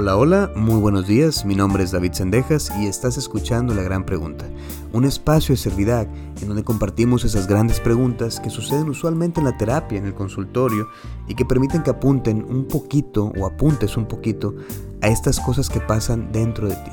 Hola, 0.00 0.16
hola, 0.16 0.50
muy 0.56 0.80
buenos 0.80 1.06
días, 1.06 1.44
mi 1.44 1.54
nombre 1.54 1.84
es 1.84 1.90
David 1.90 2.12
Sendejas 2.14 2.72
y 2.80 2.86
estás 2.86 3.18
escuchando 3.18 3.74
La 3.74 3.82
Gran 3.82 4.06
Pregunta, 4.06 4.46
un 4.94 5.04
espacio 5.04 5.52
de 5.52 5.58
servidad 5.58 6.08
en 6.40 6.48
donde 6.48 6.64
compartimos 6.64 7.26
esas 7.26 7.46
grandes 7.46 7.80
preguntas 7.80 8.40
que 8.40 8.48
suceden 8.48 8.88
usualmente 8.88 9.40
en 9.40 9.44
la 9.44 9.58
terapia, 9.58 9.98
en 9.98 10.06
el 10.06 10.14
consultorio 10.14 10.88
y 11.28 11.34
que 11.34 11.44
permiten 11.44 11.82
que 11.82 11.90
apunten 11.90 12.46
un 12.48 12.66
poquito 12.66 13.30
o 13.38 13.44
apuntes 13.44 13.98
un 13.98 14.06
poquito 14.06 14.54
a 15.02 15.08
estas 15.08 15.38
cosas 15.38 15.68
que 15.68 15.80
pasan 15.80 16.32
dentro 16.32 16.66
de 16.66 16.76
ti, 16.76 16.92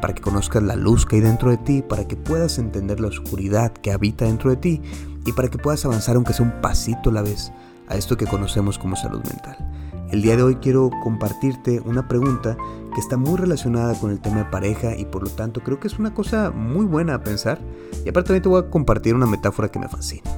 para 0.00 0.14
que 0.14 0.22
conozcas 0.22 0.62
la 0.62 0.76
luz 0.76 1.04
que 1.04 1.16
hay 1.16 1.22
dentro 1.22 1.50
de 1.50 1.58
ti, 1.58 1.82
para 1.82 2.08
que 2.08 2.16
puedas 2.16 2.56
entender 2.56 3.00
la 3.00 3.08
oscuridad 3.08 3.70
que 3.70 3.92
habita 3.92 4.24
dentro 4.24 4.48
de 4.48 4.56
ti 4.56 4.80
y 5.26 5.32
para 5.32 5.48
que 5.48 5.58
puedas 5.58 5.84
avanzar 5.84 6.16
aunque 6.16 6.32
sea 6.32 6.46
un 6.46 6.62
pasito 6.62 7.10
a 7.10 7.12
la 7.12 7.20
vez 7.20 7.52
a 7.86 7.96
esto 7.96 8.16
que 8.16 8.26
conocemos 8.26 8.78
como 8.78 8.96
salud 8.96 9.22
mental. 9.24 9.85
El 10.10 10.22
día 10.22 10.36
de 10.36 10.44
hoy 10.44 10.54
quiero 10.56 10.90
compartirte 11.02 11.80
una 11.80 12.06
pregunta 12.06 12.56
que 12.94 13.00
está 13.00 13.16
muy 13.16 13.36
relacionada 13.36 13.98
con 13.98 14.12
el 14.12 14.20
tema 14.20 14.38
de 14.38 14.44
pareja 14.44 14.96
y 14.96 15.04
por 15.04 15.24
lo 15.24 15.30
tanto 15.30 15.60
creo 15.62 15.80
que 15.80 15.88
es 15.88 15.98
una 15.98 16.14
cosa 16.14 16.52
muy 16.52 16.86
buena 16.86 17.14
a 17.14 17.24
pensar. 17.24 17.58
Y 18.04 18.08
aparte 18.08 18.28
también 18.28 18.42
te 18.44 18.48
voy 18.48 18.62
a 18.62 18.70
compartir 18.70 19.16
una 19.16 19.26
metáfora 19.26 19.68
que 19.68 19.80
me 19.80 19.88
fascina. 19.88 20.30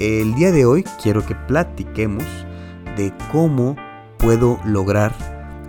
El 0.00 0.34
día 0.34 0.52
de 0.52 0.66
hoy 0.66 0.84
quiero 1.02 1.24
que 1.24 1.34
platiquemos 1.34 2.24
de 2.98 3.14
cómo 3.32 3.74
puedo 4.18 4.60
lograr 4.66 5.14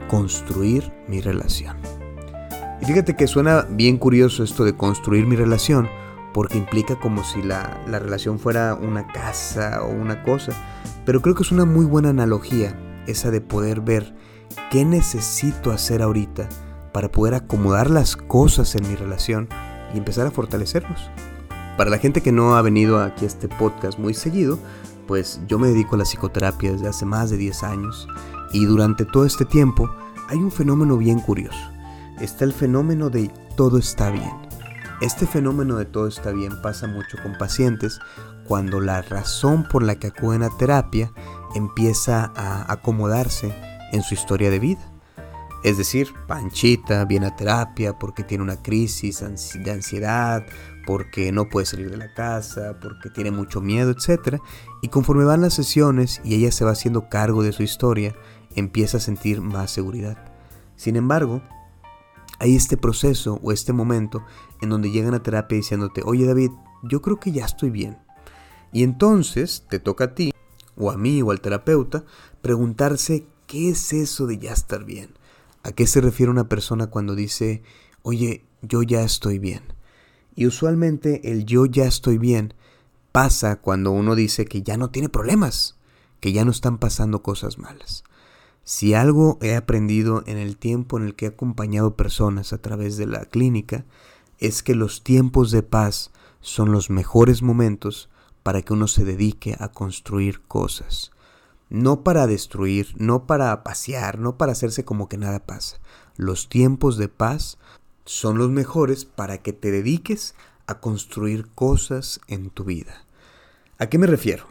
construir 0.09 0.91
mi 1.07 1.21
relación. 1.21 1.77
Y 2.81 2.85
fíjate 2.85 3.15
que 3.15 3.27
suena 3.27 3.65
bien 3.69 3.97
curioso 3.97 4.43
esto 4.43 4.65
de 4.65 4.75
construir 4.75 5.25
mi 5.25 5.37
relación 5.37 5.87
porque 6.33 6.57
implica 6.57 6.99
como 6.99 7.23
si 7.23 7.41
la, 7.41 7.81
la 7.87 7.99
relación 7.99 8.39
fuera 8.39 8.75
una 8.75 9.07
casa 9.07 9.83
o 9.83 9.89
una 9.89 10.21
cosa. 10.23 10.51
Pero 11.05 11.21
creo 11.21 11.33
que 11.33 11.43
es 11.43 11.51
una 11.53 11.63
muy 11.63 11.85
buena 11.85 12.09
analogía 12.09 12.75
esa 13.07 13.31
de 13.31 13.41
poder 13.41 13.81
ver 13.81 14.15
qué 14.69 14.85
necesito 14.85 15.71
hacer 15.71 16.01
ahorita 16.01 16.49
para 16.93 17.11
poder 17.11 17.33
acomodar 17.33 17.89
las 17.89 18.15
cosas 18.15 18.75
en 18.75 18.87
mi 18.87 18.95
relación 18.95 19.47
y 19.93 19.97
empezar 19.97 20.27
a 20.27 20.31
fortalecernos. 20.31 21.09
Para 21.77 21.89
la 21.89 21.97
gente 21.97 22.21
que 22.21 22.31
no 22.31 22.55
ha 22.55 22.61
venido 22.61 23.01
aquí 23.01 23.25
a 23.25 23.27
este 23.27 23.47
podcast 23.47 23.97
muy 23.97 24.13
seguido, 24.13 24.59
pues 25.07 25.41
yo 25.47 25.57
me 25.57 25.69
dedico 25.69 25.95
a 25.95 25.99
la 25.99 26.05
psicoterapia 26.05 26.73
desde 26.73 26.87
hace 26.87 27.05
más 27.05 27.29
de 27.29 27.37
10 27.37 27.63
años 27.63 28.07
y 28.53 28.65
durante 28.65 29.05
todo 29.05 29.25
este 29.25 29.45
tiempo 29.45 29.89
hay 30.27 30.37
un 30.37 30.51
fenómeno 30.51 30.97
bien 30.97 31.19
curioso. 31.19 31.59
Está 32.19 32.45
el 32.45 32.53
fenómeno 32.53 33.09
de 33.09 33.31
todo 33.55 33.77
está 33.77 34.09
bien. 34.11 34.31
Este 35.01 35.25
fenómeno 35.25 35.77
de 35.77 35.85
todo 35.85 36.07
está 36.07 36.31
bien 36.31 36.61
pasa 36.61 36.87
mucho 36.87 37.17
con 37.23 37.35
pacientes 37.37 37.99
cuando 38.47 38.79
la 38.79 39.01
razón 39.01 39.67
por 39.67 39.83
la 39.83 39.95
que 39.95 40.07
acuden 40.07 40.43
a 40.43 40.55
terapia 40.57 41.11
empieza 41.55 42.31
a 42.35 42.71
acomodarse 42.71 43.53
en 43.91 44.03
su 44.03 44.13
historia 44.13 44.49
de 44.49 44.59
vida. 44.59 44.91
Es 45.63 45.77
decir, 45.77 46.11
Panchita 46.27 47.05
viene 47.05 47.27
a 47.27 47.35
terapia 47.35 47.99
porque 47.99 48.23
tiene 48.23 48.43
una 48.43 48.61
crisis 48.63 49.23
de 49.53 49.71
ansiedad, 49.71 50.43
porque 50.87 51.31
no 51.31 51.49
puede 51.49 51.67
salir 51.67 51.91
de 51.91 51.97
la 51.97 52.13
casa, 52.13 52.79
porque 52.81 53.11
tiene 53.11 53.29
mucho 53.29 53.61
miedo, 53.61 53.91
etc. 53.91 54.41
Y 54.81 54.87
conforme 54.87 55.23
van 55.23 55.41
las 55.41 55.53
sesiones 55.53 56.19
y 56.23 56.33
ella 56.33 56.51
se 56.51 56.65
va 56.65 56.71
haciendo 56.71 57.09
cargo 57.09 57.43
de 57.43 57.51
su 57.51 57.61
historia, 57.61 58.15
empieza 58.55 58.97
a 58.97 59.01
sentir 59.01 59.41
más 59.41 59.69
seguridad. 59.69 60.17
Sin 60.75 60.95
embargo, 60.95 61.43
hay 62.39 62.55
este 62.55 62.75
proceso 62.75 63.39
o 63.43 63.51
este 63.51 63.71
momento 63.71 64.23
en 64.61 64.69
donde 64.69 64.89
llegan 64.89 65.13
a 65.13 65.21
terapia 65.21 65.57
diciéndote, 65.57 66.01
oye 66.03 66.25
David, 66.25 66.49
yo 66.81 67.03
creo 67.03 67.19
que 67.19 67.31
ya 67.31 67.45
estoy 67.45 67.69
bien. 67.69 67.99
Y 68.71 68.83
entonces 68.83 69.65
te 69.69 69.79
toca 69.79 70.05
a 70.05 70.15
ti 70.15 70.33
o 70.75 70.91
a 70.91 70.97
mí 70.97 71.21
o 71.21 71.31
al 71.31 71.41
terapeuta, 71.41 72.03
preguntarse 72.41 73.25
qué 73.47 73.69
es 73.69 73.93
eso 73.93 74.27
de 74.27 74.37
ya 74.37 74.53
estar 74.53 74.85
bien. 74.85 75.11
¿A 75.63 75.71
qué 75.71 75.85
se 75.85 76.01
refiere 76.01 76.31
una 76.31 76.49
persona 76.49 76.87
cuando 76.87 77.15
dice, 77.15 77.61
oye, 78.01 78.45
yo 78.61 78.81
ya 78.81 79.03
estoy 79.03 79.37
bien? 79.37 79.61
Y 80.35 80.47
usualmente 80.47 81.31
el 81.31 81.45
yo 81.45 81.65
ya 81.65 81.85
estoy 81.85 82.17
bien 82.17 82.53
pasa 83.11 83.57
cuando 83.57 83.91
uno 83.91 84.15
dice 84.15 84.45
que 84.45 84.63
ya 84.63 84.77
no 84.77 84.89
tiene 84.89 85.09
problemas, 85.09 85.77
que 86.19 86.31
ya 86.31 86.45
no 86.45 86.51
están 86.51 86.77
pasando 86.77 87.21
cosas 87.21 87.57
malas. 87.57 88.03
Si 88.63 88.93
algo 88.93 89.37
he 89.41 89.55
aprendido 89.55 90.23
en 90.25 90.37
el 90.37 90.55
tiempo 90.55 90.97
en 90.97 91.03
el 91.03 91.15
que 91.15 91.25
he 91.25 91.29
acompañado 91.29 91.95
personas 91.95 92.53
a 92.53 92.61
través 92.61 92.95
de 92.95 93.07
la 93.07 93.25
clínica, 93.25 93.85
es 94.39 94.63
que 94.63 94.75
los 94.75 95.03
tiempos 95.03 95.51
de 95.51 95.63
paz 95.63 96.11
son 96.39 96.71
los 96.71 96.89
mejores 96.89 97.41
momentos 97.41 98.09
para 98.43 98.61
que 98.61 98.73
uno 98.73 98.87
se 98.87 99.05
dedique 99.05 99.55
a 99.59 99.69
construir 99.69 100.41
cosas. 100.41 101.11
No 101.69 102.03
para 102.03 102.27
destruir, 102.27 102.93
no 102.97 103.25
para 103.27 103.63
pasear, 103.63 104.19
no 104.19 104.37
para 104.37 104.51
hacerse 104.51 104.83
como 104.83 105.07
que 105.07 105.17
nada 105.17 105.45
pasa. 105.45 105.79
Los 106.17 106.49
tiempos 106.49 106.97
de 106.97 107.07
paz 107.07 107.57
son 108.05 108.37
los 108.37 108.49
mejores 108.49 109.05
para 109.05 109.37
que 109.37 109.53
te 109.53 109.71
dediques 109.71 110.35
a 110.67 110.79
construir 110.79 111.47
cosas 111.53 112.19
en 112.27 112.49
tu 112.49 112.65
vida. 112.65 113.05
¿A 113.77 113.87
qué 113.87 113.97
me 113.97 114.07
refiero? 114.07 114.47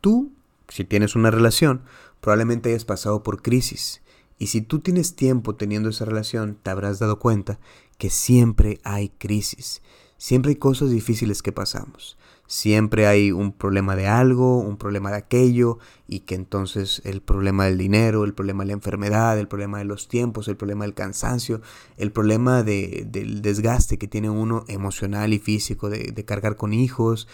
Tú, 0.00 0.32
si 0.68 0.84
tienes 0.84 1.16
una 1.16 1.30
relación, 1.30 1.82
probablemente 2.20 2.70
hayas 2.70 2.84
pasado 2.84 3.22
por 3.22 3.42
crisis. 3.42 4.02
Y 4.38 4.48
si 4.48 4.60
tú 4.60 4.80
tienes 4.80 5.16
tiempo 5.16 5.56
teniendo 5.56 5.88
esa 5.88 6.04
relación, 6.04 6.58
te 6.62 6.70
habrás 6.70 6.98
dado 6.98 7.18
cuenta 7.18 7.58
que 7.98 8.10
siempre 8.10 8.78
hay 8.84 9.08
crisis. 9.08 9.82
Siempre 10.18 10.50
hay 10.50 10.56
cosas 10.56 10.90
difíciles 10.90 11.42
que 11.42 11.52
pasamos. 11.52 12.18
Siempre 12.46 13.06
hay 13.06 13.32
un 13.32 13.52
problema 13.52 13.96
de 13.96 14.06
algo, 14.06 14.58
un 14.58 14.76
problema 14.76 15.10
de 15.10 15.16
aquello, 15.16 15.78
y 16.06 16.20
que 16.20 16.34
entonces 16.34 17.02
el 17.04 17.20
problema 17.20 17.64
del 17.64 17.78
dinero, 17.78 18.24
el 18.24 18.34
problema 18.34 18.62
de 18.62 18.68
la 18.68 18.72
enfermedad, 18.74 19.38
el 19.38 19.48
problema 19.48 19.78
de 19.78 19.84
los 19.84 20.08
tiempos, 20.08 20.48
el 20.48 20.56
problema 20.56 20.84
del 20.84 20.94
cansancio, 20.94 21.60
el 21.96 22.12
problema 22.12 22.62
del 22.62 23.42
desgaste 23.42 23.98
que 23.98 24.08
tiene 24.08 24.30
uno 24.30 24.64
emocional 24.68 25.32
y 25.32 25.38
físico 25.38 25.90
de, 25.90 26.12
de 26.12 26.24
cargar 26.24 26.56
con 26.56 26.72
hijos, 26.72 27.26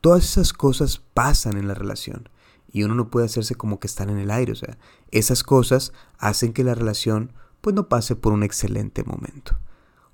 todas 0.00 0.24
esas 0.24 0.52
cosas 0.52 1.02
pasan 1.14 1.56
en 1.56 1.68
la 1.68 1.74
relación. 1.74 2.28
Y 2.70 2.82
uno 2.82 2.94
no 2.94 3.10
puede 3.10 3.26
hacerse 3.26 3.54
como 3.54 3.80
que 3.80 3.86
están 3.86 4.10
en 4.10 4.18
el 4.18 4.30
aire. 4.30 4.52
O 4.52 4.56
sea, 4.56 4.76
esas 5.10 5.42
cosas 5.42 5.92
hacen 6.18 6.52
que 6.52 6.64
la 6.64 6.74
relación 6.74 7.32
pues 7.60 7.74
no 7.74 7.88
pase 7.88 8.14
por 8.14 8.32
un 8.32 8.42
excelente 8.42 9.04
momento. 9.04 9.56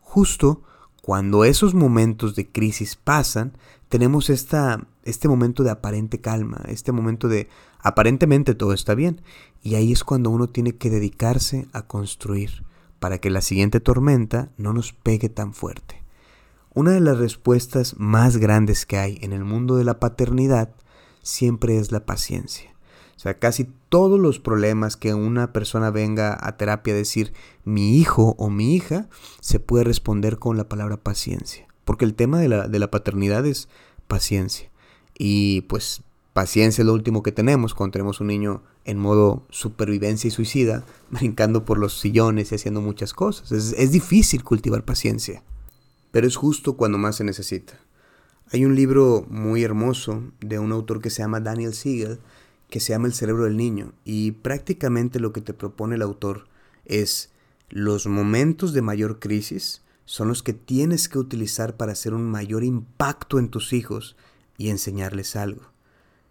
Justo 0.00 0.62
cuando 1.02 1.44
esos 1.44 1.74
momentos 1.74 2.34
de 2.34 2.50
crisis 2.50 2.96
pasan, 2.96 3.58
tenemos 3.94 4.28
esta, 4.28 4.88
este 5.04 5.28
momento 5.28 5.62
de 5.62 5.70
aparente 5.70 6.20
calma, 6.20 6.60
este 6.66 6.90
momento 6.90 7.28
de 7.28 7.48
aparentemente 7.78 8.56
todo 8.56 8.72
está 8.72 8.96
bien. 8.96 9.22
Y 9.62 9.76
ahí 9.76 9.92
es 9.92 10.02
cuando 10.02 10.30
uno 10.30 10.48
tiene 10.48 10.74
que 10.74 10.90
dedicarse 10.90 11.68
a 11.72 11.86
construir 11.86 12.64
para 12.98 13.18
que 13.18 13.30
la 13.30 13.40
siguiente 13.40 13.78
tormenta 13.78 14.50
no 14.56 14.72
nos 14.72 14.92
pegue 14.92 15.28
tan 15.28 15.54
fuerte. 15.54 16.02
Una 16.74 16.90
de 16.90 16.98
las 16.98 17.18
respuestas 17.18 17.94
más 17.96 18.38
grandes 18.38 18.84
que 18.84 18.98
hay 18.98 19.20
en 19.22 19.32
el 19.32 19.44
mundo 19.44 19.76
de 19.76 19.84
la 19.84 20.00
paternidad 20.00 20.70
siempre 21.22 21.78
es 21.78 21.92
la 21.92 22.04
paciencia. 22.04 22.74
O 23.16 23.20
sea, 23.20 23.38
casi 23.38 23.68
todos 23.90 24.18
los 24.18 24.40
problemas 24.40 24.96
que 24.96 25.14
una 25.14 25.52
persona 25.52 25.92
venga 25.92 26.36
a 26.40 26.56
terapia 26.56 26.94
a 26.94 26.96
decir 26.96 27.32
mi 27.62 27.96
hijo 27.96 28.34
o 28.38 28.50
mi 28.50 28.74
hija, 28.74 29.08
se 29.40 29.60
puede 29.60 29.84
responder 29.84 30.40
con 30.40 30.56
la 30.56 30.68
palabra 30.68 30.96
paciencia. 30.96 31.68
Porque 31.94 32.06
el 32.06 32.14
tema 32.14 32.40
de 32.40 32.48
la, 32.48 32.66
de 32.66 32.80
la 32.80 32.90
paternidad 32.90 33.46
es 33.46 33.68
paciencia. 34.08 34.68
Y 35.16 35.60
pues 35.68 36.02
paciencia 36.32 36.82
es 36.82 36.86
lo 36.86 36.92
último 36.92 37.22
que 37.22 37.30
tenemos 37.30 37.72
cuando 37.72 37.92
tenemos 37.92 38.20
un 38.20 38.26
niño 38.26 38.64
en 38.84 38.98
modo 38.98 39.46
supervivencia 39.48 40.26
y 40.26 40.32
suicida, 40.32 40.84
brincando 41.12 41.64
por 41.64 41.78
los 41.78 42.00
sillones 42.00 42.50
y 42.50 42.56
haciendo 42.56 42.80
muchas 42.80 43.14
cosas. 43.14 43.52
Es, 43.52 43.76
es 43.78 43.92
difícil 43.92 44.42
cultivar 44.42 44.84
paciencia, 44.84 45.44
pero 46.10 46.26
es 46.26 46.34
justo 46.34 46.76
cuando 46.76 46.98
más 46.98 47.14
se 47.14 47.22
necesita. 47.22 47.78
Hay 48.50 48.64
un 48.64 48.74
libro 48.74 49.24
muy 49.30 49.62
hermoso 49.62 50.32
de 50.40 50.58
un 50.58 50.72
autor 50.72 51.00
que 51.00 51.10
se 51.10 51.22
llama 51.22 51.38
Daniel 51.38 51.74
Siegel, 51.74 52.18
que 52.70 52.80
se 52.80 52.92
llama 52.92 53.06
El 53.06 53.14
cerebro 53.14 53.44
del 53.44 53.56
niño 53.56 53.92
y 54.04 54.32
prácticamente 54.32 55.20
lo 55.20 55.32
que 55.32 55.42
te 55.42 55.54
propone 55.54 55.94
el 55.94 56.02
autor 56.02 56.48
es 56.86 57.30
los 57.68 58.08
momentos 58.08 58.72
de 58.72 58.82
mayor 58.82 59.20
crisis 59.20 59.83
son 60.04 60.28
los 60.28 60.42
que 60.42 60.52
tienes 60.52 61.08
que 61.08 61.18
utilizar 61.18 61.76
para 61.76 61.92
hacer 61.92 62.14
un 62.14 62.30
mayor 62.30 62.64
impacto 62.64 63.38
en 63.38 63.48
tus 63.48 63.72
hijos 63.72 64.16
y 64.58 64.68
enseñarles 64.68 65.36
algo. 65.36 65.62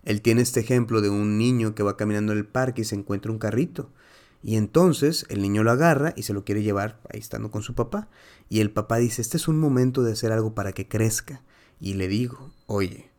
Él 0.04 0.22
tiene 0.22 0.42
este 0.42 0.60
ejemplo 0.60 1.02
de 1.02 1.10
un 1.10 1.38
niño 1.38 1.76
que 1.76 1.84
va 1.84 1.98
caminando 1.98 2.34
en 2.34 2.40
el 2.40 2.46
parque 2.46 2.82
y 2.82 2.86
se 2.86 2.96
encuentra 2.96 3.32
un 3.32 3.40
carrito. 3.40 3.90
Y 4.44 4.58
entonces 4.58 5.26
el 5.30 5.42
niño 5.42 5.64
lo 5.64 5.72
agarra 5.72 6.14
y 6.18 6.24
se 6.24 6.34
lo 6.34 6.44
quiere 6.44 6.64
llevar 6.64 7.00
ahí 7.10 7.20
estando 7.20 7.50
con 7.50 7.64
su 7.64 7.74
papá. 7.74 8.10
Y 8.50 8.60
el 8.60 8.72
papá 8.72 8.98
dice, 8.98 9.22
este 9.22 9.38
es 9.38 9.48
un 9.48 9.58
momento 9.58 10.04
de 10.04 10.12
hacer 10.12 10.34
algo 10.34 10.54
para 10.54 10.74
que 10.74 10.88
crezca. 10.88 11.42
Y 11.80 11.94
le 11.94 12.10
digo, 12.10 12.52
oye, 12.68 13.10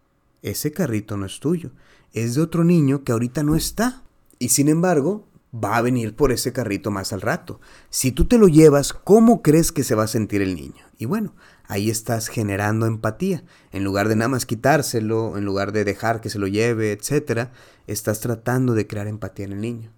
ese 0.43 0.73
carrito 0.73 1.17
no 1.17 1.25
es 1.25 1.41
tuyo, 1.41 1.71
es 2.13 2.35
de 2.35 2.43
otro 2.43 2.65
niño 2.65 3.03
que 3.03 3.13
ahorita 3.13 3.43
no 3.43 3.57
está. 3.57 4.03
Y 4.39 4.51
sin 4.51 4.69
embargo, 4.69 5.27
va 5.55 5.77
a 5.77 5.83
venir 5.83 6.17
por 6.17 6.33
ese 6.33 6.53
carrito 6.53 6.91
más 6.91 7.13
al 7.13 7.21
rato. 7.21 7.61
Si 7.91 8.11
tú 8.13 8.27
te 8.27 8.39
lo 8.39 8.49
llevas, 8.49 8.93
¿cómo 8.93 9.43
crees 9.43 9.71
que 9.71 9.85
se 9.85 9.95
va 9.95 10.05
a 10.05 10.09
sentir 10.09 10.43
el 10.43 10.55
niño? 10.55 10.85
Y 10.99 11.05
bueno, 11.05 11.35
ahí 11.69 11.91
estás 11.91 12.29
generando 12.29 12.87
empatía. 12.87 13.45
En 13.71 13.85
lugar 13.85 14.09
de 14.09 14.17
nada 14.17 14.29
más 14.29 14.47
quitárselo, 14.47 15.37
en 15.37 15.45
lugar 15.45 15.73
de 15.73 15.85
dejar 15.85 16.21
que 16.21 16.31
se 16.31 16.39
lo 16.39 16.49
lleve, 16.49 16.93
etc., 16.93 17.51
estás 17.87 18.21
tratando 18.21 18.75
de 18.75 18.87
crear 18.87 19.07
empatía 19.07 19.47
en 19.47 19.53
el 19.53 19.61
niño. 19.61 19.91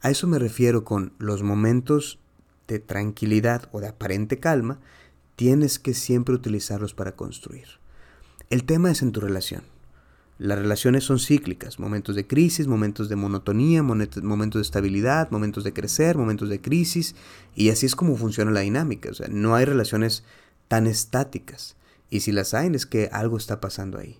A 0.00 0.10
eso 0.10 0.26
me 0.26 0.38
refiero 0.38 0.84
con 0.84 1.12
los 1.18 1.42
momentos 1.42 2.18
de 2.66 2.78
tranquilidad 2.78 3.68
o 3.72 3.80
de 3.80 3.88
aparente 3.88 4.38
calma, 4.38 4.80
tienes 5.36 5.78
que 5.78 5.94
siempre 5.94 6.34
utilizarlos 6.34 6.94
para 6.94 7.12
construir. 7.12 7.66
El 8.50 8.64
tema 8.64 8.90
es 8.90 9.02
en 9.02 9.12
tu 9.12 9.20
relación. 9.20 9.62
Las 10.42 10.58
relaciones 10.58 11.04
son 11.04 11.20
cíclicas, 11.20 11.78
momentos 11.78 12.16
de 12.16 12.26
crisis, 12.26 12.66
momentos 12.66 13.08
de 13.08 13.14
monotonía, 13.14 13.84
momentos 13.84 14.54
de 14.54 14.62
estabilidad, 14.62 15.30
momentos 15.30 15.62
de 15.62 15.72
crecer, 15.72 16.18
momentos 16.18 16.48
de 16.48 16.60
crisis, 16.60 17.14
y 17.54 17.70
así 17.70 17.86
es 17.86 17.94
como 17.94 18.16
funciona 18.16 18.50
la 18.50 18.58
dinámica. 18.58 19.10
O 19.10 19.14
sea, 19.14 19.28
no 19.28 19.54
hay 19.54 19.66
relaciones 19.66 20.24
tan 20.66 20.88
estáticas, 20.88 21.76
y 22.10 22.20
si 22.22 22.32
las 22.32 22.54
hay 22.54 22.72
es 22.74 22.86
que 22.86 23.08
algo 23.12 23.36
está 23.36 23.60
pasando 23.60 23.98
ahí. 23.98 24.18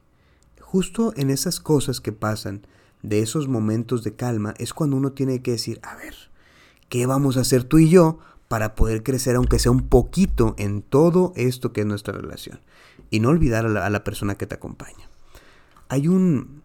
Justo 0.60 1.12
en 1.16 1.28
esas 1.28 1.58
cosas 1.58 2.00
que 2.00 2.12
pasan, 2.12 2.68
de 3.02 3.18
esos 3.18 3.48
momentos 3.48 4.04
de 4.04 4.14
calma, 4.14 4.54
es 4.58 4.72
cuando 4.72 4.98
uno 4.98 5.10
tiene 5.10 5.42
que 5.42 5.50
decir, 5.50 5.80
a 5.82 5.96
ver, 5.96 6.14
¿qué 6.88 7.04
vamos 7.04 7.36
a 7.36 7.40
hacer 7.40 7.64
tú 7.64 7.78
y 7.78 7.88
yo 7.88 8.20
para 8.46 8.76
poder 8.76 9.02
crecer 9.02 9.34
aunque 9.34 9.58
sea 9.58 9.72
un 9.72 9.88
poquito 9.88 10.54
en 10.56 10.82
todo 10.82 11.32
esto 11.34 11.72
que 11.72 11.80
es 11.80 11.86
nuestra 11.88 12.14
relación? 12.14 12.60
Y 13.10 13.18
no 13.18 13.28
olvidar 13.28 13.66
a 13.66 13.90
la 13.90 14.04
persona 14.04 14.36
que 14.36 14.46
te 14.46 14.54
acompaña. 14.54 15.10
Hay 15.92 16.08
un, 16.08 16.62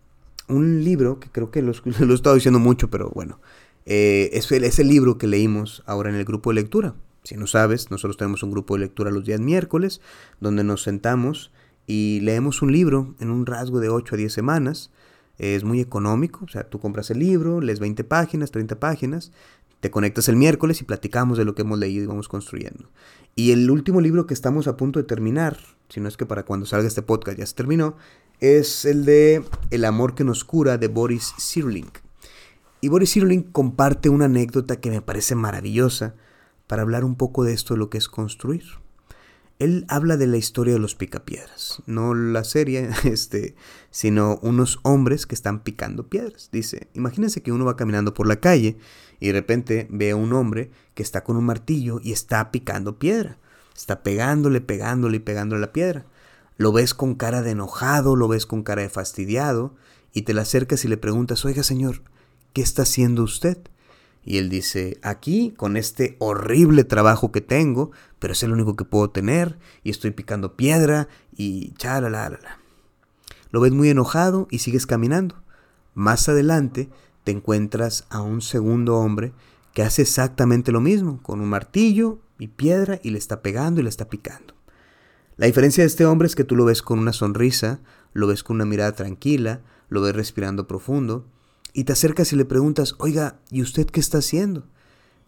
libro 0.48 1.20
que 1.20 1.30
creo 1.30 1.52
que 1.52 1.62
lo, 1.62 1.74
he 1.74 2.14
estado 2.14 2.36
diciendo 2.36 2.60
mucho, 2.60 2.90
pero 2.90 3.12
bueno, 3.14 3.42
eh, 3.86 4.30
es, 4.32 4.50
el, 4.54 4.88
libro 4.88 5.18
que 5.18 5.28
leímos 5.28 5.84
ahora 5.86 6.10
en 6.10 6.16
el 6.16 6.24
grupo 6.24 6.50
de 6.50 6.56
lectura. 6.56 6.96
Si 7.24 7.36
no 7.36 7.46
sabes, 7.46 7.92
nosotros 7.92 8.16
tenemos 8.16 8.42
un 8.44 8.52
grupo 8.52 8.76
de 8.76 8.86
lectura 8.86 9.12
los 9.12 9.26
días 9.26 9.42
miércoles, 9.42 10.00
donde 10.40 10.64
nos 10.64 10.82
sentamos 10.84 11.52
y 11.86 12.22
leemos 12.22 12.62
un 12.62 12.72
libro 12.72 13.16
en 13.20 13.30
un 13.30 13.46
rasgo 13.46 13.82
de 13.82 13.90
8 13.90 14.16
a 14.16 14.18
10 14.18 14.32
semanas. 14.32 14.92
Es 15.38 15.66
muy 15.66 15.82
económico, 15.82 16.46
o 16.46 16.48
sea, 16.48 16.64
tú 16.64 16.80
compras 16.80 17.12
el 17.12 17.20
libro, 17.20 17.60
lees 17.60 17.82
20 17.82 18.06
páginas, 18.06 18.52
30 18.52 18.80
páginas, 18.80 19.34
te 19.82 19.92
conectas 19.92 20.30
el 20.30 20.38
miércoles 20.38 20.80
y 20.80 20.86
platicamos 20.86 21.38
de 21.38 21.44
lo 21.44 21.54
que 21.54 21.64
hemos 21.64 21.78
leído 21.78 22.06
y 22.06 22.08
vamos 22.08 22.30
construyendo. 22.30 22.90
Y 23.36 23.52
el 23.52 23.70
último 23.70 24.00
libro 24.00 24.26
que 24.26 24.34
estamos 24.34 24.68
a 24.70 24.78
punto 24.78 25.00
de 25.00 25.04
terminar, 25.04 25.58
si 25.90 26.00
no 26.00 26.08
es 26.08 26.16
que 26.16 26.26
para 26.26 26.44
cuando 26.44 26.66
salga 26.66 26.88
este 26.88 27.02
podcast 27.02 27.38
ya 27.38 27.46
se 27.46 27.56
terminó, 27.56 27.98
es 28.40 28.86
el 28.86 29.06
de 29.06 29.44
El 29.72 29.86
amor 29.86 30.14
que 30.14 30.24
nos 30.24 30.44
cura 30.44 30.78
de 30.78 30.88
Boris 30.88 31.34
Cyrulnik. 31.40 32.04
Y 32.82 32.90
Boris 32.90 33.14
Cyrulnik 33.14 33.52
comparte 33.52 34.10
una 34.10 34.26
anécdota 34.26 34.80
que 34.80 34.92
me 34.92 35.02
parece 35.02 35.34
maravillosa 35.36 36.16
para 36.68 36.84
hablar 36.84 37.04
un 37.04 37.16
poco 37.16 37.44
de 37.44 37.54
esto 37.54 37.74
de 37.74 37.80
lo 37.80 37.90
que 37.90 37.98
es 37.98 38.08
construir. 38.08 38.64
Él 39.58 39.86
habla 39.90 40.18
de 40.18 40.28
la 40.28 40.38
historia 40.38 40.74
de 40.76 40.80
los 40.80 40.94
picapiedras, 40.94 41.82
no 41.88 42.14
la 42.14 42.44
serie, 42.44 42.90
este, 43.06 43.56
sino 43.90 44.38
unos 44.44 44.80
hombres 44.84 45.26
que 45.26 45.34
están 45.34 45.64
picando 45.64 46.08
piedras. 46.08 46.50
Dice, 46.52 46.90
imagínense 46.94 47.42
que 47.42 47.52
uno 47.52 47.66
va 47.66 47.76
caminando 47.76 48.14
por 48.14 48.28
la 48.28 48.36
calle 48.36 48.78
y 49.20 49.28
de 49.28 49.34
repente 49.34 49.88
ve 49.90 50.12
a 50.12 50.16
un 50.16 50.32
hombre 50.34 50.70
que 50.94 51.02
está 51.02 51.24
con 51.24 51.38
un 51.38 51.46
martillo 51.46 52.00
y 52.04 52.12
está 52.12 52.52
picando 52.52 53.00
piedra. 53.00 53.40
Está 53.76 54.04
pegándole, 54.04 54.62
pegándole 54.62 55.18
y 55.18 55.22
pegándole 55.22 55.62
la 55.62 55.74
piedra 55.74 56.06
lo 56.58 56.72
ves 56.72 56.94
con 56.94 57.16
cara 57.16 57.42
de 57.42 57.52
enojado, 57.52 58.16
lo 58.16 58.28
ves 58.28 58.46
con 58.46 58.64
cara 58.64 58.82
de 58.82 58.90
fastidiado, 58.90 59.76
y 60.12 60.24
te 60.24 60.34
le 60.34 60.42
acercas 60.42 60.84
y 60.84 60.88
le 60.88 60.98
preguntas, 60.98 61.46
oiga 61.46 61.64
señor, 61.64 62.02
¿qué 62.54 62.62
está 62.62 62.82
haciendo 62.82 63.24
usted? 63.24 63.60
Y 64.26 64.40
él 64.40 64.50
dice, 64.50 65.00
aquí, 65.04 65.54
con 65.56 65.78
este 65.78 66.18
horrible 66.20 66.84
trabajo 66.84 67.32
que 67.32 67.40
tengo, 67.40 67.92
pero 68.20 68.34
es 68.34 68.44
el 68.44 68.52
único 68.52 68.76
que 68.76 68.84
puedo 68.84 69.10
tener, 69.10 69.58
y 69.84 69.92
estoy 69.92 70.12
picando 70.12 70.58
piedra, 70.58 71.08
y 71.36 71.74
la. 71.82 72.40
Lo 73.52 73.62
ves 73.62 73.72
muy 73.72 73.90
enojado 73.90 74.48
y 74.52 74.60
sigues 74.60 74.86
caminando. 74.86 75.36
Más 75.94 76.28
adelante 76.28 76.90
te 77.24 77.32
encuentras 77.32 78.06
a 78.10 78.22
un 78.22 78.42
segundo 78.42 78.98
hombre 78.98 79.32
que 79.74 79.84
hace 79.84 80.02
exactamente 80.02 80.72
lo 80.72 80.82
mismo, 80.82 81.22
con 81.22 81.40
un 81.40 81.48
martillo 81.48 82.20
y 82.40 82.48
piedra, 82.48 83.00
y 83.04 83.12
le 83.12 83.20
está 83.20 83.42
pegando 83.42 83.80
y 83.80 83.84
le 83.84 83.90
está 83.90 84.10
picando. 84.10 84.57
La 85.38 85.46
diferencia 85.46 85.84
de 85.84 85.88
este 85.88 86.06
hombre 86.06 86.26
es 86.26 86.36
que 86.36 86.44
tú 86.44 86.56
lo 86.56 86.66
ves 86.66 86.82
con 86.82 86.98
una 86.98 87.14
sonrisa, 87.14 87.80
lo 88.14 88.26
ves 88.26 88.44
con 88.44 88.56
una 88.56 88.66
mirada 88.66 88.94
tranquila, 88.94 89.62
lo 89.88 90.02
ves 90.02 90.16
respirando 90.16 90.68
profundo, 90.68 91.26
y 91.74 91.84
te 91.84 91.94
acercas 91.94 92.34
y 92.34 92.36
le 92.36 92.46
preguntas, 92.46 92.96
oiga, 92.98 93.40
¿y 93.52 93.62
usted 93.62 93.86
qué 93.86 94.00
está 94.00 94.18
haciendo? 94.18 94.66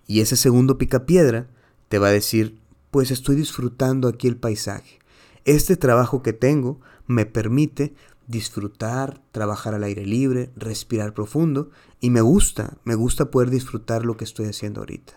Y 0.07 0.21
ese 0.21 0.35
segundo 0.35 0.79
picapiedra 0.79 1.47
te 1.89 1.99
va 1.99 2.07
a 2.07 2.11
decir, 2.11 2.59
pues 2.89 3.11
estoy 3.11 3.35
disfrutando 3.35 4.07
aquí 4.07 4.27
el 4.27 4.35
paisaje. 4.37 4.97
Este 5.45 5.77
trabajo 5.77 6.23
que 6.23 6.33
tengo 6.33 6.79
me 7.05 7.27
permite 7.27 7.93
disfrutar, 8.25 9.21
trabajar 9.31 9.75
al 9.75 9.83
aire 9.83 10.07
libre, 10.07 10.51
respirar 10.55 11.13
profundo, 11.13 11.69
y 11.99 12.09
me 12.09 12.21
gusta, 12.21 12.77
me 12.83 12.95
gusta 12.95 13.29
poder 13.29 13.51
disfrutar 13.51 14.05
lo 14.05 14.17
que 14.17 14.23
estoy 14.23 14.47
haciendo 14.47 14.81
ahorita. 14.81 15.13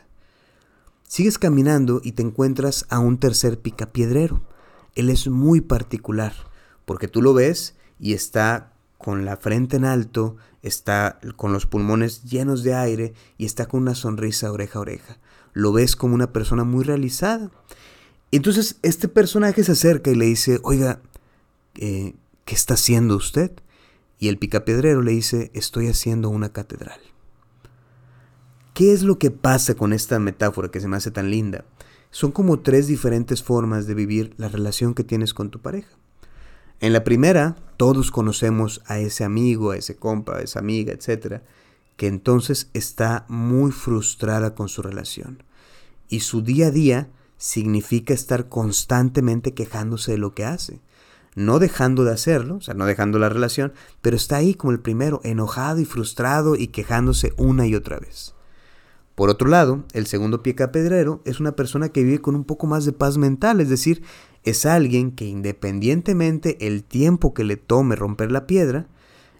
Sigues 1.09 1.39
caminando 1.39 2.03
y 2.05 2.12
te 2.12 2.23
encuentras 2.23 2.87
a 2.91 2.99
un 2.99 3.19
tercer 3.19 3.59
picapiedrero. 3.59 4.43
Él 4.94 5.11
es 5.11 5.29
muy 5.29 5.61
particular, 5.61 6.35
porque 6.85 7.09
tú 7.09 7.23
lo 7.23 7.35
ves 7.35 7.77
y 7.99 8.12
está 8.12 8.73
con 8.99 9.25
la 9.25 9.37
frente 9.37 9.77
en 9.77 9.85
alto, 9.85 10.37
está 10.62 11.19
con 11.37 11.53
los 11.53 11.67
pulmones 11.67 12.23
llenos 12.25 12.62
de 12.62 12.75
aire 12.75 13.15
y 13.37 13.47
está 13.47 13.67
con 13.67 13.83
una 13.83 13.94
sonrisa 13.94 14.53
oreja 14.53 14.79
a 14.79 14.83
oreja. 14.83 15.19
Lo 15.53 15.73
ves 15.73 15.97
como 15.97 16.15
una 16.15 16.33
persona 16.33 16.65
muy 16.65 16.85
realizada. 16.85 17.50
Entonces 18.31 18.77
este 18.83 19.09
personaje 19.09 19.65
se 19.65 19.73
acerca 19.73 20.11
y 20.11 20.15
le 20.15 20.27
dice, 20.27 20.61
oiga, 20.62 21.00
eh, 21.75 22.15
¿qué 22.44 22.55
está 22.55 22.75
haciendo 22.75 23.17
usted? 23.17 23.53
Y 24.19 24.29
el 24.29 24.39
picapiedrero 24.39 25.03
le 25.03 25.12
dice, 25.12 25.50
estoy 25.53 25.89
haciendo 25.89 26.29
una 26.29 26.53
catedral. 26.53 27.00
¿Qué 28.73 28.93
es 28.93 29.03
lo 29.03 29.19
que 29.19 29.31
pasa 29.31 29.75
con 29.75 29.93
esta 29.93 30.19
metáfora 30.19 30.71
que 30.71 30.81
se 30.81 30.89
me 30.89 30.97
hace 30.97 31.11
tan 31.11 31.31
linda? 31.31 31.65
Son 32.12 32.31
como 32.31 32.61
tres 32.61 32.87
diferentes 32.87 33.43
formas 33.43 33.87
de 33.87 33.94
vivir 33.94 34.35
la 34.37 34.49
relación 34.49 34.93
que 34.93 35.03
tienes 35.03 35.32
con 35.32 35.50
tu 35.50 35.61
pareja. 35.61 35.88
En 36.79 36.93
la 36.93 37.05
primera, 37.05 37.56
todos 37.79 38.11
conocemos 38.11 38.82
a 38.87 38.99
ese 38.99 39.25
amigo, 39.25 39.70
a 39.70 39.79
ese 39.79 39.97
compa, 39.97 40.37
a 40.37 40.43
esa 40.43 40.59
amiga, 40.59 40.93
etcétera, 40.93 41.43
que 41.97 42.09
entonces 42.09 42.69
está 42.75 43.25
muy 43.29 43.73
frustrada 43.73 44.55
con 44.55 44.69
su 44.69 44.82
relación. 44.82 45.43
Y 46.11 46.20
su 46.20 46.43
día 46.43 46.67
a 46.67 46.70
día 46.70 47.09
significa 47.38 48.12
estar 48.12 48.50
constantemente 48.50 49.55
quejándose 49.55 50.12
de 50.12 50.19
lo 50.19 50.35
que 50.35 50.44
hace. 50.44 50.81
No 51.35 51.58
dejando 51.58 52.05
de 52.05 52.12
hacerlo, 52.12 52.56
o 52.56 52.61
sea, 52.61 52.75
no 52.75 52.85
dejando 52.85 53.19
la 53.19 53.31
relación, 53.31 53.73
pero 54.03 54.17
está 54.17 54.37
ahí 54.37 54.53
como 54.55 54.73
el 54.73 54.81
primero, 54.81 55.22
enojado 55.25 55.81
y 55.81 55.87
frustrado 55.87 56.56
y 56.56 56.67
quejándose 56.67 57.32
una 57.39 57.67
y 57.67 57.75
otra 57.75 57.98
vez. 57.98 58.34
Por 59.15 59.29
otro 59.29 59.49
lado, 59.49 59.85
el 59.93 60.07
segundo 60.07 60.43
pie 60.43 60.55
capedrero 60.55 61.21
es 61.25 61.39
una 61.39 61.53
persona 61.53 61.91
que 61.91 62.03
vive 62.03 62.21
con 62.21 62.35
un 62.35 62.45
poco 62.45 62.67
más 62.67 62.85
de 62.85 62.93
paz 62.93 63.19
mental, 63.19 63.61
es 63.61 63.69
decir, 63.69 64.03
es 64.45 64.65
alguien 64.65 65.13
que 65.13 65.27
independientemente 65.27 66.67
el 66.67 66.83
tiempo 66.83 67.35
que 67.35 67.45
le 67.45 67.57
tome 67.57 67.95
romper 67.95 68.33
la 68.33 68.47
piedra, 68.47 68.87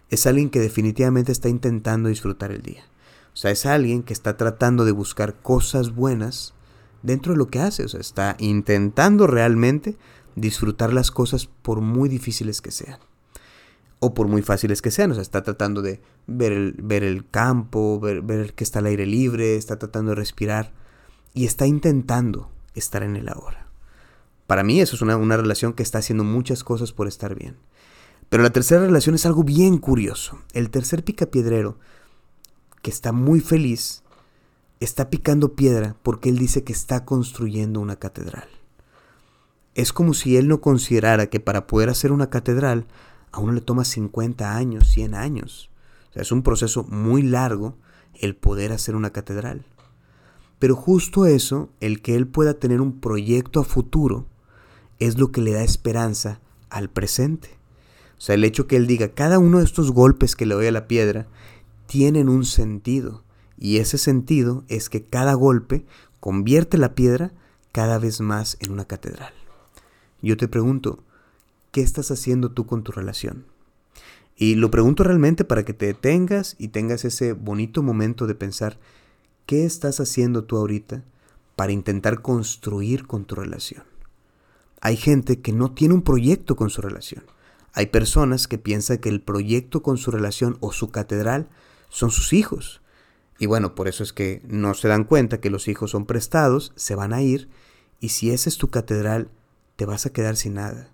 es 0.09 0.27
alguien 0.27 0.49
que 0.49 0.59
definitivamente 0.59 1.31
está 1.31 1.49
intentando 1.49 2.09
disfrutar 2.09 2.51
el 2.51 2.61
día. 2.61 2.83
O 3.33 3.35
sea, 3.35 3.49
es 3.49 3.65
alguien 3.65 4.03
que 4.03 4.13
está 4.13 4.37
tratando 4.37 4.85
de 4.85 4.91
buscar 4.91 5.41
cosas 5.41 5.95
buenas 5.95 6.53
dentro 7.01 7.33
de 7.33 7.39
lo 7.39 7.47
que 7.47 7.59
hace, 7.59 7.83
o 7.83 7.89
sea, 7.89 7.99
está 7.99 8.35
intentando 8.39 9.25
realmente 9.25 9.97
disfrutar 10.35 10.93
las 10.93 11.09
cosas 11.09 11.47
por 11.47 11.81
muy 11.81 12.09
difíciles 12.09 12.61
que 12.61 12.71
sean 12.71 12.99
o 14.03 14.13
por 14.13 14.27
muy 14.27 14.41
fáciles 14.41 14.81
que 14.81 14.91
sean. 14.91 15.11
O 15.11 15.13
sea, 15.13 15.21
está 15.21 15.43
tratando 15.43 15.81
de 15.81 16.01
ver 16.27 16.51
el, 16.51 17.25
campo, 17.31 17.99
ver, 18.01 18.21
ver, 18.21 18.53
que 18.53 18.65
está 18.65 18.79
al 18.79 18.87
aire 18.87 19.05
libre, 19.05 19.55
está 19.55 19.79
tratando 19.79 20.09
de 20.09 20.15
respirar 20.15 20.73
y 21.33 21.45
está 21.45 21.65
intentando 21.65 22.51
estar 22.75 23.01
en 23.01 23.15
el 23.15 23.29
ahora. 23.29 23.69
Para 24.45 24.63
mí 24.63 24.81
eso 24.81 24.97
es 24.97 25.01
una, 25.01 25.15
una 25.15 25.37
relación 25.37 25.71
que 25.71 25.83
está 25.83 25.99
haciendo 25.99 26.25
muchas 26.25 26.65
cosas 26.65 26.91
por 26.91 27.07
estar 27.07 27.33
bien. 27.33 27.55
Pero 28.27 28.43
la 28.43 28.49
tercera 28.49 28.81
relación 28.81 29.15
es 29.15 29.25
algo 29.25 29.43
bien 29.43 29.77
curioso. 29.77 30.41
El 30.51 30.69
tercer 30.69 31.05
picapiedrero, 31.05 31.77
que 32.81 32.91
está 32.91 33.13
muy 33.13 33.39
feliz, 33.39 34.03
está 34.81 35.09
picando 35.09 35.55
piedra 35.55 35.95
porque 36.03 36.27
él 36.27 36.37
dice 36.37 36.65
que 36.65 36.73
está 36.73 37.05
construyendo 37.05 37.79
una 37.79 37.95
catedral. 37.95 38.49
Es 39.75 39.93
como 39.93 40.13
si 40.13 40.35
él 40.35 40.49
no 40.49 40.59
considerara 40.59 41.27
que 41.27 41.39
para 41.39 41.67
poder 41.67 41.89
hacer 41.89 42.11
una 42.11 42.29
catedral 42.29 42.85
a 43.33 43.39
uno 43.39 43.51
le 43.51 43.61
toma 43.61 43.83
50 43.83 44.55
años, 44.55 44.87
100 44.89 45.15
años. 45.15 45.69
O 46.09 46.13
sea, 46.13 46.21
es 46.21 46.31
un 46.31 46.43
proceso 46.43 46.83
muy 46.83 47.23
largo 47.23 47.75
el 48.13 48.35
poder 48.35 48.71
hacer 48.71 48.95
una 48.95 49.09
catedral. 49.09 49.65
Pero 50.59 50.75
justo 50.75 51.25
eso, 51.25 51.69
el 51.81 52.01
que 52.01 52.15
él 52.15 52.27
pueda 52.27 52.53
tener 52.53 52.79
un 52.79 53.01
proyecto 53.01 53.59
a 53.59 53.63
futuro, 53.65 54.27
es 54.99 55.17
lo 55.17 55.31
que 55.31 55.41
le 55.41 55.51
da 55.51 55.63
esperanza 55.63 56.39
al 56.69 56.89
presente. 56.89 57.49
O 58.17 58.21
sea, 58.21 58.35
el 58.35 58.45
hecho 58.45 58.67
que 58.67 58.77
él 58.77 58.87
diga, 58.87 59.09
cada 59.09 59.39
uno 59.39 59.57
de 59.57 59.65
estos 59.65 59.91
golpes 59.91 60.35
que 60.35 60.45
le 60.45 60.53
doy 60.53 60.67
a 60.67 60.71
la 60.71 60.87
piedra 60.87 61.27
tienen 61.87 62.29
un 62.29 62.45
sentido. 62.45 63.23
Y 63.57 63.77
ese 63.77 63.97
sentido 63.97 64.63
es 64.67 64.89
que 64.89 65.03
cada 65.03 65.33
golpe 65.33 65.85
convierte 66.19 66.77
la 66.77 66.93
piedra 66.93 67.33
cada 67.71 67.97
vez 67.97 68.21
más 68.21 68.57
en 68.59 68.71
una 68.71 68.85
catedral. 68.85 69.33
Yo 70.21 70.37
te 70.37 70.47
pregunto, 70.47 71.03
¿qué 71.73 71.81
estás 71.81 72.09
haciendo 72.09 72.51
tú 72.51 72.65
con 72.65 72.83
tu 72.83 72.93
relación? 72.93 73.47
Y 74.37 74.55
lo 74.55 74.71
pregunto 74.71 75.03
realmente 75.03 75.43
para 75.43 75.65
que 75.65 75.73
te 75.73 75.87
detengas 75.87 76.55
y 76.57 76.69
tengas 76.69 77.03
ese 77.03 77.33
bonito 77.33 77.83
momento 77.83 78.27
de 78.27 78.35
pensar, 78.35 78.79
¿qué 79.45 79.65
estás 79.65 79.99
haciendo 79.99 80.45
tú 80.45 80.55
ahorita 80.55 81.03
para 81.55 81.71
intentar 81.71 82.21
construir 82.21 83.07
con 83.07 83.25
tu 83.25 83.35
relación. 83.35 83.83
Hay 84.81 84.97
gente 84.97 85.41
que 85.41 85.53
no 85.53 85.71
tiene 85.71 85.93
un 85.93 86.01
proyecto 86.01 86.55
con 86.55 86.69
su 86.69 86.81
relación. 86.81 87.23
Hay 87.73 87.87
personas 87.87 88.47
que 88.47 88.57
piensan 88.57 88.97
que 88.97 89.09
el 89.09 89.21
proyecto 89.21 89.81
con 89.81 89.97
su 89.97 90.11
relación 90.11 90.57
o 90.59 90.71
su 90.71 90.89
catedral 90.89 91.49
son 91.89 92.11
sus 92.11 92.33
hijos. 92.33 92.81
Y 93.39 93.45
bueno, 93.45 93.75
por 93.75 93.87
eso 93.87 94.03
es 94.03 94.13
que 94.13 94.41
no 94.47 94.73
se 94.73 94.87
dan 94.87 95.05
cuenta 95.05 95.39
que 95.39 95.49
los 95.49 95.67
hijos 95.67 95.91
son 95.91 96.05
prestados, 96.05 96.71
se 96.75 96.95
van 96.95 97.13
a 97.13 97.21
ir, 97.21 97.49
y 97.99 98.09
si 98.09 98.31
esa 98.31 98.49
es 98.49 98.57
tu 98.57 98.69
catedral, 98.69 99.29
te 99.75 99.85
vas 99.85 100.05
a 100.05 100.11
quedar 100.11 100.35
sin 100.35 100.55
nada. 100.55 100.93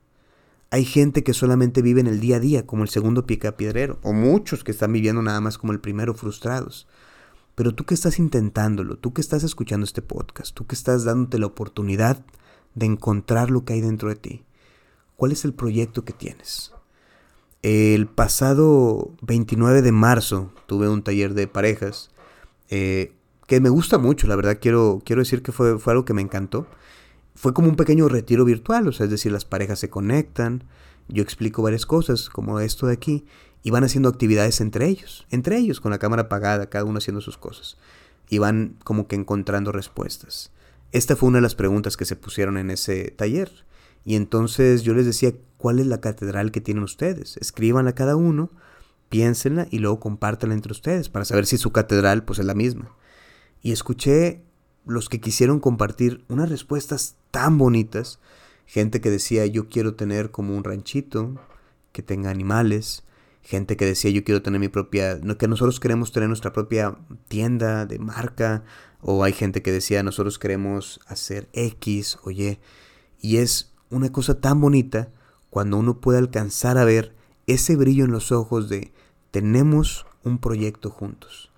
Hay 0.71 0.85
gente 0.85 1.23
que 1.23 1.33
solamente 1.33 1.81
vive 1.81 2.01
en 2.01 2.07
el 2.07 2.19
día 2.19 2.37
a 2.37 2.39
día, 2.39 2.65
como 2.67 2.83
el 2.83 2.89
segundo 2.89 3.25
picapiedrero, 3.25 3.99
o 4.03 4.13
muchos 4.13 4.63
que 4.63 4.71
están 4.71 4.93
viviendo 4.93 5.21
nada 5.21 5.41
más 5.41 5.57
como 5.57 5.73
el 5.73 5.79
primero, 5.79 6.13
frustrados. 6.13 6.87
Pero 7.55 7.73
tú 7.73 7.85
que 7.85 7.95
estás 7.95 8.19
intentándolo, 8.19 8.97
tú 8.97 9.11
que 9.11 9.21
estás 9.21 9.43
escuchando 9.43 9.83
este 9.83 10.01
podcast, 10.01 10.55
tú 10.55 10.67
que 10.67 10.75
estás 10.75 11.03
dándote 11.03 11.39
la 11.39 11.47
oportunidad 11.47 12.23
de 12.75 12.85
encontrar 12.85 13.49
lo 13.49 13.65
que 13.65 13.73
hay 13.73 13.81
dentro 13.81 14.09
de 14.09 14.15
ti, 14.15 14.43
¿cuál 15.15 15.31
es 15.31 15.43
el 15.43 15.53
proyecto 15.53 16.05
que 16.05 16.13
tienes? 16.13 16.71
El 17.63 18.07
pasado 18.07 19.11
29 19.21 19.81
de 19.81 19.91
marzo 19.91 20.53
tuve 20.67 20.87
un 20.87 21.01
taller 21.01 21.33
de 21.33 21.47
parejas 21.47 22.11
eh, 22.69 23.13
que 23.47 23.59
me 23.59 23.69
gusta 23.69 23.97
mucho, 23.97 24.27
la 24.27 24.35
verdad 24.35 24.59
quiero, 24.61 25.01
quiero 25.03 25.21
decir 25.21 25.41
que 25.41 25.51
fue, 25.51 25.79
fue 25.79 25.93
algo 25.93 26.05
que 26.05 26.13
me 26.13 26.21
encantó 26.21 26.67
fue 27.39 27.53
como 27.53 27.69
un 27.69 27.77
pequeño 27.77 28.09
retiro 28.09 28.43
virtual, 28.43 28.89
o 28.89 28.91
sea, 28.91 29.05
es 29.05 29.11
decir, 29.11 29.31
las 29.31 29.45
parejas 29.45 29.79
se 29.79 29.89
conectan, 29.89 30.65
yo 31.07 31.23
explico 31.23 31.61
varias 31.61 31.85
cosas, 31.85 32.29
como 32.29 32.59
esto 32.59 32.87
de 32.87 32.91
aquí, 32.91 33.23
y 33.63 33.71
van 33.71 33.85
haciendo 33.85 34.09
actividades 34.09 34.59
entre 34.59 34.87
ellos, 34.87 35.25
entre 35.31 35.57
ellos, 35.57 35.79
con 35.79 35.91
la 35.91 35.99
cámara 35.99 36.23
apagada, 36.23 36.69
cada 36.69 36.83
uno 36.83 36.97
haciendo 36.97 37.21
sus 37.21 37.37
cosas, 37.37 37.77
y 38.27 38.39
van 38.39 38.75
como 38.83 39.07
que 39.07 39.15
encontrando 39.15 39.71
respuestas. 39.71 40.51
Esta 40.91 41.15
fue 41.15 41.29
una 41.29 41.37
de 41.37 41.43
las 41.43 41.55
preguntas 41.55 41.95
que 41.95 42.03
se 42.03 42.17
pusieron 42.17 42.57
en 42.57 42.71
ese 42.71 43.11
taller, 43.11 43.49
y 44.03 44.17
entonces 44.17 44.83
yo 44.83 44.93
les 44.93 45.05
decía, 45.05 45.31
¿cuál 45.55 45.79
es 45.79 45.87
la 45.87 46.01
catedral 46.01 46.51
que 46.51 46.59
tienen 46.59 46.83
ustedes? 46.83 47.37
Escríbanla 47.37 47.95
cada 47.95 48.17
uno, 48.17 48.51
piénsenla 49.07 49.65
y 49.71 49.79
luego 49.79 50.01
compártanla 50.01 50.55
entre 50.55 50.73
ustedes 50.73 51.07
para 51.07 51.23
saber 51.23 51.45
si 51.45 51.57
su 51.57 51.71
catedral 51.71 52.25
pues 52.25 52.39
es 52.39 52.45
la 52.45 52.53
misma. 52.53 52.91
Y 53.61 53.71
escuché 53.71 54.43
los 54.85 55.07
que 55.07 55.21
quisieron 55.21 55.61
compartir 55.61 56.25
unas 56.27 56.49
respuestas 56.49 57.15
tan 57.31 57.57
bonitas. 57.57 58.19
Gente 58.65 59.01
que 59.01 59.09
decía 59.09 59.45
yo 59.45 59.67
quiero 59.69 59.95
tener 59.95 60.31
como 60.31 60.55
un 60.55 60.63
ranchito, 60.63 61.35
que 61.91 62.03
tenga 62.03 62.29
animales. 62.29 63.03
Gente 63.41 63.77
que 63.77 63.85
decía 63.85 64.11
yo 64.11 64.23
quiero 64.23 64.41
tener 64.41 64.59
mi 64.59 64.67
propia, 64.67 65.19
que 65.37 65.47
nosotros 65.47 65.79
queremos 65.79 66.11
tener 66.11 66.29
nuestra 66.29 66.53
propia 66.53 66.97
tienda 67.27 67.85
de 67.85 67.99
marca. 67.99 68.63
O 69.01 69.23
hay 69.23 69.33
gente 69.33 69.61
que 69.61 69.71
decía 69.71 70.03
nosotros 70.03 70.39
queremos 70.39 70.99
hacer 71.07 71.49
X 71.53 72.17
o 72.23 72.31
Y. 72.31 72.59
Y 73.19 73.37
es 73.37 73.73
una 73.89 74.11
cosa 74.11 74.39
tan 74.39 74.61
bonita 74.61 75.09
cuando 75.49 75.77
uno 75.77 75.99
puede 75.99 76.19
alcanzar 76.19 76.77
a 76.77 76.83
ver 76.83 77.15
ese 77.47 77.75
brillo 77.75 78.05
en 78.05 78.11
los 78.11 78.31
ojos 78.31 78.69
de 78.69 78.93
tenemos 79.31 80.05
un 80.23 80.39
proyecto 80.39 80.89
juntos. 80.89 81.48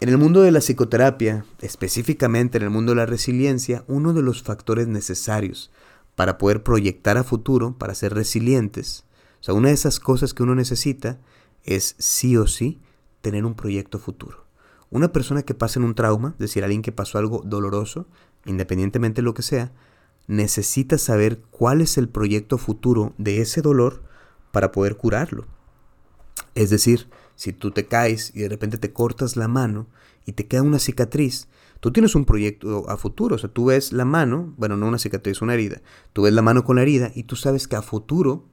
En 0.00 0.08
el 0.08 0.18
mundo 0.18 0.42
de 0.42 0.50
la 0.50 0.60
psicoterapia, 0.60 1.44
específicamente 1.60 2.58
en 2.58 2.64
el 2.64 2.70
mundo 2.70 2.92
de 2.92 2.96
la 2.96 3.06
resiliencia, 3.06 3.84
uno 3.86 4.12
de 4.12 4.22
los 4.22 4.42
factores 4.42 4.88
necesarios 4.88 5.70
para 6.14 6.36
poder 6.36 6.62
proyectar 6.62 7.16
a 7.16 7.24
futuro, 7.24 7.78
para 7.78 7.94
ser 7.94 8.12
resilientes, 8.12 9.04
o 9.40 9.44
sea, 9.44 9.54
una 9.54 9.68
de 9.68 9.74
esas 9.74 10.00
cosas 10.00 10.32
que 10.32 10.42
uno 10.42 10.54
necesita 10.54 11.20
es 11.64 11.96
sí 11.98 12.36
o 12.36 12.46
sí 12.46 12.80
tener 13.20 13.44
un 13.44 13.54
proyecto 13.54 13.98
futuro. 13.98 14.46
Una 14.90 15.12
persona 15.12 15.42
que 15.42 15.54
pasa 15.54 15.78
en 15.78 15.84
un 15.84 15.94
trauma, 15.94 16.30
es 16.30 16.38
decir, 16.38 16.64
alguien 16.64 16.82
que 16.82 16.92
pasó 16.92 17.18
algo 17.18 17.42
doloroso, 17.44 18.06
independientemente 18.46 19.20
de 19.20 19.26
lo 19.26 19.34
que 19.34 19.42
sea, 19.42 19.72
necesita 20.26 20.98
saber 20.98 21.42
cuál 21.50 21.80
es 21.80 21.98
el 21.98 22.08
proyecto 22.08 22.58
futuro 22.58 23.12
de 23.18 23.40
ese 23.40 23.60
dolor 23.60 24.02
para 24.50 24.72
poder 24.72 24.96
curarlo. 24.96 25.46
Es 26.54 26.70
decir, 26.70 27.08
si 27.36 27.52
tú 27.52 27.70
te 27.70 27.86
caes 27.86 28.32
y 28.34 28.40
de 28.40 28.48
repente 28.48 28.78
te 28.78 28.92
cortas 28.92 29.36
la 29.36 29.48
mano 29.48 29.86
y 30.26 30.32
te 30.32 30.46
queda 30.46 30.62
una 30.62 30.78
cicatriz, 30.78 31.48
tú 31.80 31.92
tienes 31.92 32.14
un 32.14 32.24
proyecto 32.24 32.88
a 32.88 32.96
futuro. 32.96 33.36
O 33.36 33.38
sea, 33.38 33.50
tú 33.50 33.66
ves 33.66 33.92
la 33.92 34.04
mano, 34.04 34.54
bueno, 34.56 34.76
no 34.76 34.86
una 34.86 34.98
cicatriz, 34.98 35.42
una 35.42 35.54
herida. 35.54 35.82
Tú 36.12 36.22
ves 36.22 36.32
la 36.32 36.42
mano 36.42 36.64
con 36.64 36.76
la 36.76 36.82
herida 36.82 37.10
y 37.14 37.24
tú 37.24 37.36
sabes 37.36 37.68
que 37.68 37.76
a 37.76 37.82
futuro 37.82 38.48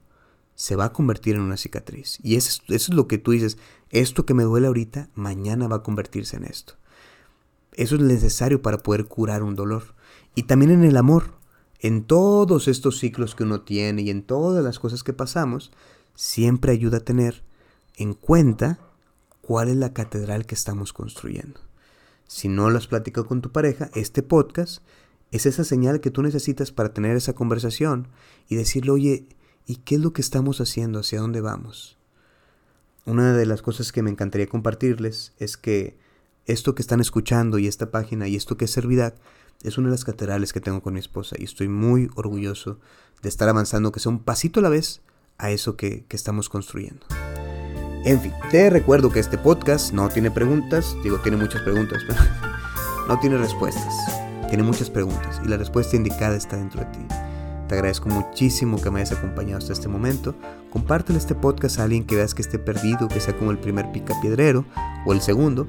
se 0.54 0.76
va 0.76 0.86
a 0.86 0.92
convertir 0.92 1.36
en 1.36 1.42
una 1.42 1.56
cicatriz. 1.56 2.18
Y 2.22 2.36
eso 2.36 2.48
es, 2.50 2.74
eso 2.74 2.92
es 2.92 2.96
lo 2.96 3.08
que 3.08 3.18
tú 3.18 3.30
dices, 3.30 3.58
esto 3.90 4.26
que 4.26 4.34
me 4.34 4.42
duele 4.42 4.66
ahorita, 4.66 5.10
mañana 5.14 5.68
va 5.68 5.76
a 5.76 5.82
convertirse 5.82 6.36
en 6.36 6.44
esto. 6.44 6.74
Eso 7.72 7.96
es 7.96 8.02
necesario 8.02 8.60
para 8.60 8.78
poder 8.78 9.06
curar 9.06 9.42
un 9.42 9.54
dolor. 9.54 9.94
Y 10.34 10.44
también 10.44 10.70
en 10.70 10.84
el 10.84 10.96
amor, 10.96 11.34
en 11.80 12.04
todos 12.04 12.68
estos 12.68 12.98
ciclos 12.98 13.34
que 13.34 13.44
uno 13.44 13.62
tiene 13.62 14.02
y 14.02 14.10
en 14.10 14.22
todas 14.22 14.62
las 14.62 14.78
cosas 14.78 15.02
que 15.02 15.12
pasamos, 15.12 15.72
siempre 16.14 16.72
ayuda 16.72 16.98
a 16.98 17.04
tener 17.04 17.42
en 17.96 18.14
cuenta 18.14 18.78
cuál 19.40 19.68
es 19.68 19.76
la 19.76 19.92
catedral 19.92 20.46
que 20.46 20.54
estamos 20.54 20.92
construyendo. 20.92 21.60
Si 22.26 22.48
no 22.48 22.70
lo 22.70 22.78
has 22.78 22.86
platicado 22.86 23.26
con 23.26 23.42
tu 23.42 23.52
pareja, 23.52 23.90
este 23.94 24.22
podcast 24.22 24.82
es 25.32 25.46
esa 25.46 25.64
señal 25.64 26.00
que 26.00 26.10
tú 26.10 26.22
necesitas 26.22 26.72
para 26.72 26.92
tener 26.92 27.16
esa 27.16 27.34
conversación 27.34 28.08
y 28.48 28.56
decirle, 28.56 28.92
oye, 28.92 29.26
¿y 29.66 29.76
qué 29.76 29.96
es 29.96 30.00
lo 30.00 30.12
que 30.12 30.22
estamos 30.22 30.60
haciendo? 30.60 31.00
¿Hacia 31.00 31.20
dónde 31.20 31.40
vamos? 31.40 31.98
Una 33.04 33.34
de 33.34 33.46
las 33.46 33.62
cosas 33.62 33.92
que 33.92 34.02
me 34.02 34.10
encantaría 34.10 34.46
compartirles 34.46 35.32
es 35.38 35.56
que 35.56 35.96
esto 36.46 36.74
que 36.74 36.82
están 36.82 37.00
escuchando 37.00 37.58
y 37.58 37.66
esta 37.66 37.90
página 37.90 38.28
y 38.28 38.36
esto 38.36 38.56
que 38.56 38.66
es 38.66 38.70
Servidad 38.70 39.14
es 39.62 39.78
una 39.78 39.88
de 39.88 39.92
las 39.92 40.04
catedrales 40.04 40.52
que 40.52 40.60
tengo 40.60 40.82
con 40.82 40.94
mi 40.94 41.00
esposa 41.00 41.36
y 41.38 41.44
estoy 41.44 41.68
muy 41.68 42.10
orgulloso 42.14 42.78
de 43.22 43.28
estar 43.28 43.48
avanzando, 43.48 43.92
que 43.92 44.00
sea 44.00 44.10
un 44.10 44.24
pasito 44.24 44.60
a 44.60 44.62
la 44.62 44.68
vez, 44.68 45.02
a 45.38 45.50
eso 45.50 45.76
que, 45.76 46.04
que 46.06 46.16
estamos 46.16 46.48
construyendo. 46.48 47.06
En 48.04 48.20
fin, 48.20 48.32
te 48.50 48.68
recuerdo 48.68 49.10
que 49.10 49.20
este 49.20 49.38
podcast 49.38 49.92
no 49.92 50.08
tiene 50.08 50.28
preguntas, 50.28 50.96
digo, 51.04 51.18
tiene 51.20 51.36
muchas 51.36 51.62
preguntas, 51.62 52.02
pero 52.08 52.20
no 53.08 53.18
tiene 53.20 53.38
respuestas. 53.38 53.94
Tiene 54.48 54.64
muchas 54.64 54.90
preguntas 54.90 55.40
y 55.44 55.48
la 55.48 55.56
respuesta 55.56 55.94
indicada 55.94 56.36
está 56.36 56.56
dentro 56.56 56.80
de 56.80 56.86
ti. 56.86 56.98
Te 57.68 57.76
agradezco 57.76 58.08
muchísimo 58.08 58.80
que 58.80 58.90
me 58.90 59.00
hayas 59.00 59.16
acompañado 59.16 59.58
hasta 59.58 59.72
este 59.72 59.86
momento. 59.86 60.34
Compártelo 60.70 61.16
este 61.16 61.36
podcast 61.36 61.78
a 61.78 61.84
alguien 61.84 62.04
que 62.04 62.16
veas 62.16 62.34
que 62.34 62.42
esté 62.42 62.58
perdido, 62.58 63.06
que 63.06 63.20
sea 63.20 63.36
como 63.36 63.52
el 63.52 63.58
primer 63.58 63.92
picapiedrero 63.92 64.64
o 65.06 65.12
el 65.12 65.20
segundo, 65.20 65.68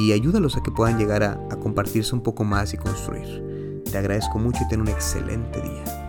y 0.00 0.12
ayúdalos 0.12 0.56
a 0.56 0.62
que 0.64 0.72
puedan 0.72 0.98
llegar 0.98 1.22
a, 1.22 1.34
a 1.48 1.56
compartirse 1.60 2.12
un 2.12 2.22
poco 2.22 2.42
más 2.42 2.74
y 2.74 2.76
construir. 2.76 3.82
Te 3.90 3.96
agradezco 3.96 4.40
mucho 4.40 4.64
y 4.64 4.68
ten 4.68 4.80
un 4.80 4.88
excelente 4.88 5.62
día. 5.62 6.07